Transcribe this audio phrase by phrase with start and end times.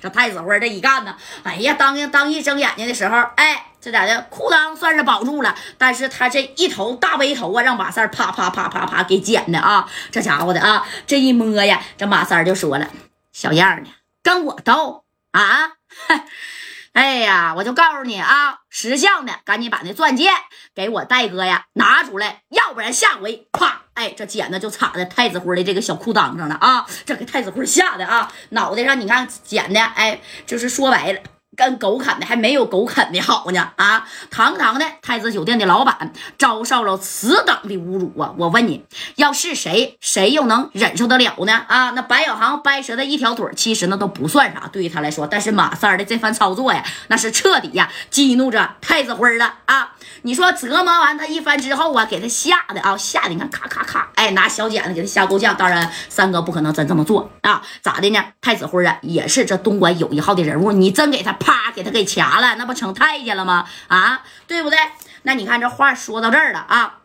[0.00, 4.20] 这太子辉这一干呢，哎呀，当当一睁眼睛的时候，哎，这咋的？
[4.30, 9.88] 裤裆算是保住了，但是他这一头大背头啊，让马三啪啪啪啪啪给剪的啊！
[10.10, 12.88] 这家伙的啊，这一摸呀，这马三就说了
[13.32, 13.90] ：“小样的，
[14.22, 15.72] 跟我斗啊！”
[16.92, 20.30] 哎呀，我就告诉你啊，识相的赶紧把那钻戒
[20.74, 26.86] 给我戴哥呀拿出来，要不然下回啪，哎，这剪子就插在太子辉的这个小裤裆上了啊！
[27.04, 31.20] 这给太子辉吓的啊，脑袋上你看剪的，哎，就是说白了。
[31.58, 34.06] 跟狗啃的还没有狗啃的好呢啊！
[34.30, 38.32] 堂堂的太子酒店的老板遭受了此等的侮辱啊！
[38.38, 38.84] 我问你，
[39.16, 41.64] 要是谁，谁又能忍受得了呢？
[41.66, 45.26] 啊，那白小航掰折的一条腿，其实那都不算啥，对于他来说。
[45.26, 49.94] 但是马三的这番操作呀，那是彻底呀激怒着太子辉了啊！
[50.22, 55.56] 你说折磨完他一番之后啊，给他吓的啊，吓的你看咔咔咔，哎，拿小剪子给他吓够呛。
[55.56, 57.60] 当然，三哥不可能真这么做啊！
[57.82, 58.24] 咋的呢？
[58.40, 61.36] 太子辉啊，也是这东莞有一号的人物，你真给他。
[61.48, 63.66] 啪给他给掐了，那不成太监了吗？
[63.86, 64.78] 啊，对不对？
[65.22, 66.98] 那你看这话说到这儿了啊，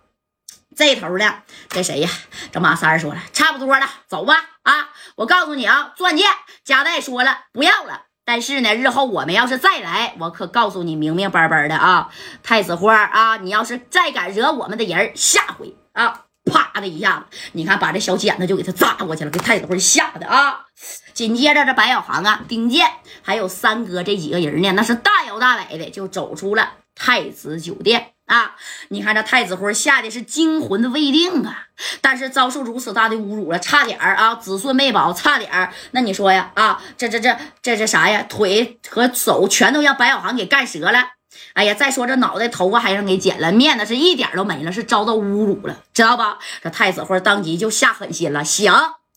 [0.76, 2.10] 这头的这谁呀？
[2.52, 4.36] 这马三说了，差不多了，走吧。
[4.64, 6.26] 啊，我告诉你啊，钻戒
[6.66, 12.10] 夹带说了不要了，但是呢，日后我们要是再来，我可告诉你明明白白的啊，
[12.44, 16.26] 太子花啊，你要是再敢惹我们的人，下回啊。
[16.52, 20.66] 啪的一下子，你看把这小剪子就给他扎过去了，给太子花吓的啊！
[21.14, 22.88] 紧接着这白小航啊、丁健
[23.22, 28.56] 还有三哥这几个人呢，那是大摇大摆的就走出了太子酒店啊！
[28.90, 31.68] 你看这太子辉吓得是惊魂未定啊，
[32.02, 38.24] 但是遭受如此大的侮辱了，差点啊子孙没保，差点那你说呀啊，这这这这这啥呀？
[38.30, 41.10] 腿和手全都让白小航给干折了。
[41.54, 46.38] 哎呀，再说这脑袋头发还让给剪了，面子是一点都没了，是遭到侮辱了，知道吧？
[46.64, 48.74] 这太子辉当即就下狠心了，行，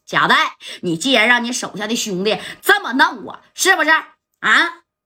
[0.07, 4.05] 贾代，你既然让你手下的兄弟这么弄我，是不是啊？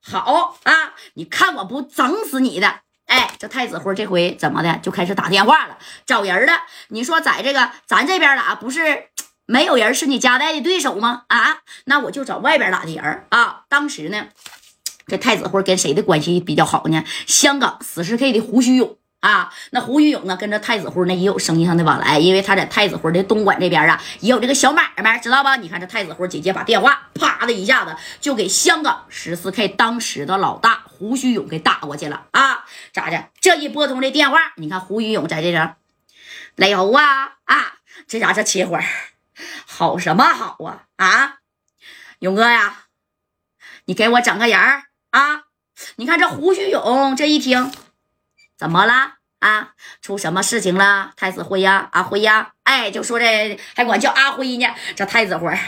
[0.03, 2.81] 好啊，你看我不整死你的！
[3.07, 6.65] 哎，这太子辉这回怎么的就开始打电话了，找人了。
[6.89, 9.09] 你说在这个咱这边俩不是
[9.47, 11.25] 没有人是你家代的对手吗？
[11.29, 13.63] 啊，那我就找外边打的人啊。
[13.69, 14.29] 当时呢。
[15.07, 17.03] 这太子辉跟谁的关系比较好呢？
[17.27, 25.57] 香港四十 K 的胡须勇啊，那胡须勇呢，跟着太子辉那也有生意上的往来，因为他在太子辉的东莞这边啊，也有这个小买卖，知道吧？
[25.57, 32.65] 你看这太子辉姐姐把电话啪的一下子就给香港十四 K 当时的老大胡须勇给打过去了啊！
[32.93, 33.29] 咋的？
[33.41, 35.77] 这一拨通这电话，你看胡须勇在这边，
[36.57, 37.75] 雷猴啊啊，
[38.09, 38.81] 这家这切花
[39.67, 41.37] 好什么好啊啊！
[42.21, 42.85] 勇哥呀，
[43.85, 44.85] 你给我整个人儿。
[45.11, 45.43] 啊！
[45.97, 47.73] 你看这胡须勇这一听，
[48.61, 49.73] 怎么了啊？
[50.03, 51.15] 出什么事情了？
[51.17, 54.67] 太子辉呀，阿辉呀，哎，就说这还管叫阿辉呢。
[54.95, 55.59] 这太子辉，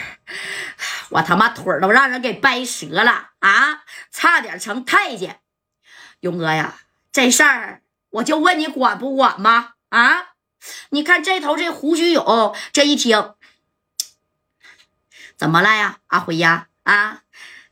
[1.09, 3.81] 我他妈腿都让人给掰折了啊！
[4.11, 5.39] 差点成太监。
[6.19, 6.75] 勇哥呀，
[7.11, 7.81] 这事儿
[8.11, 9.73] 我就问你管不管吗？
[9.89, 10.27] 啊！
[10.91, 13.33] 你看这头这胡须勇这一听，
[15.35, 15.97] 怎么了呀？
[16.09, 17.21] 阿辉呀，啊！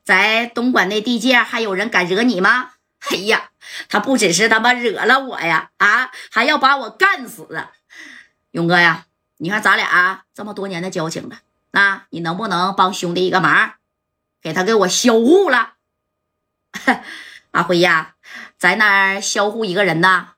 [0.04, 2.72] 在东莞那地界，还有人敢惹你吗？
[3.02, 3.51] 哎呀，
[3.90, 7.48] 他不只是他妈惹了我呀，啊，还要把我干死！
[8.52, 9.06] 勇哥呀，
[9.38, 11.40] 你看咱俩这么多年的交情了，
[11.72, 13.76] 那，你能不能帮兄弟一个忙，
[14.42, 15.74] 给他给我销户了？
[17.52, 18.16] 阿辉呀，
[18.58, 20.30] 在那儿销户一个人呢？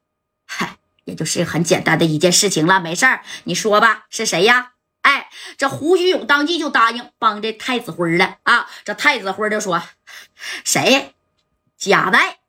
[0.46, 4.72] 嗨，也就是很简单的一件事情了，没事儿，你说吧，是谁呀？
[5.02, 8.70] 哎，这胡须勇当即就答应帮这太子辉了啊！
[8.86, 9.84] 这太子辉就说
[10.64, 11.14] ：“谁？
[11.78, 12.40] 贾代？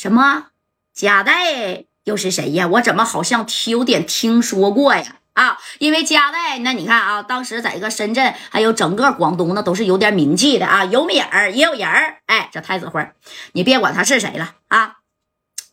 [0.00, 0.46] 什么？
[0.94, 2.66] 贾代又是谁呀？
[2.66, 5.16] 我怎么好像有点听说过呀？
[5.34, 12.22] 啊，因为贾代，那你看啊，当时在一个深圳，还有整个广东，那都是有点名气的啊，有名儿也有人儿。
[12.24, 13.06] 哎，这太子辉，
[13.52, 14.96] 你别管他是谁了啊。”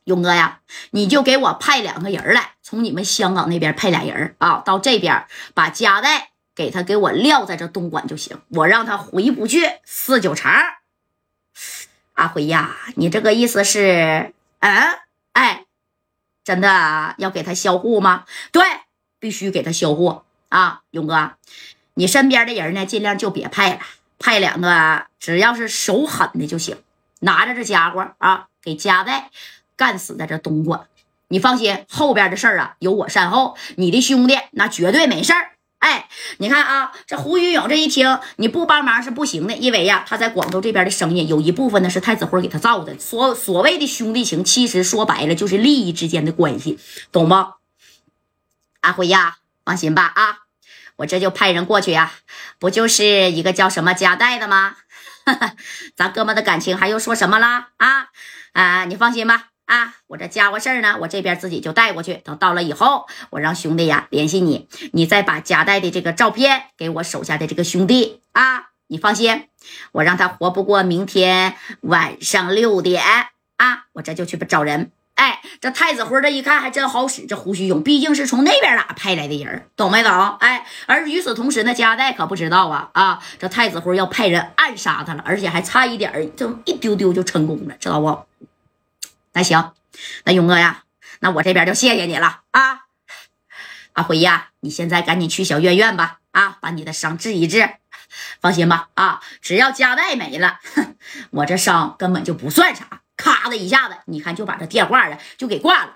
[0.04, 0.60] 勇哥呀，
[0.92, 10.52] 你就给我派两个人来，从你们香港那边派俩人啊，到这边把夹带给他给我撂在这东莞就行，我让他回不去四九城。
[12.18, 14.74] 阿辉呀，你这个意思是，嗯，
[15.34, 15.66] 哎，
[16.44, 18.26] 真的要给他销户吗？
[18.52, 18.64] 对，
[19.20, 21.34] 必须给他销户啊，勇哥，
[21.94, 23.80] 你身边的人呢，尽量就别派了，
[24.18, 26.82] 派两个只要是手狠的就行，
[27.20, 29.30] 拿着这家伙啊，给夹带。
[29.76, 30.88] 干死在这东莞，
[31.28, 35.52] 你放心，后边的事儿啊有我善后，你的兄弟那绝对没事儿。
[35.80, 42.98] 哎，你看啊，这胡云勇这一听你不帮忙是不行的，因为呀他在广州这边的生意有一部分呢是太子辉给他造的。
[42.98, 46.80] 所所谓的兄弟情，其实说白了就是利益之间的关系，
[47.12, 47.36] 懂不？
[48.82, 50.38] 阿辉呀，放心吧啊，
[50.98, 52.12] 我这就派人过去呀，
[52.58, 54.78] 不就是一个叫什么加代的吗？
[55.96, 57.70] 咱哥们的感情还用说什么啦？
[57.78, 58.08] 啊
[58.54, 59.50] 啊，你放心吧。
[59.68, 62.16] 啊，我这家伙事儿呢，我这边自己就带过去。
[62.16, 68.70] 等到了以后，我让兄弟呀联系你，你再把夹带的这个照片给我手下的这个兄弟啊。
[68.88, 69.50] 你放心，
[69.92, 73.04] 我让他活不过明天晚上六点
[73.58, 73.84] 啊。
[73.92, 74.92] 我这就去找人。
[75.16, 80.12] 哎，这太子辉这一看还真好使，这胡须勇毕竟是从那边哪派来的人，懂没懂？
[80.40, 88.18] 哎，而与此同时呢，加代可不知道啊啊，这太子辉要派人暗杀他了，而且还差一点就一丢丢就成功了，知道不？
[89.38, 89.72] 那行，
[90.24, 90.82] 那勇哥呀，
[91.20, 92.86] 那我这边就谢谢你了啊！
[93.94, 97.70] 阿辉呀，你现在赶紧去小院院吧，啊，把你的伤治一治。
[98.42, 100.60] 放心吧，啊，只要家带没了，
[101.30, 103.04] 我这伤根本就不算啥。
[103.16, 105.94] 咔的一下子，你看就把这电话啊就给挂了。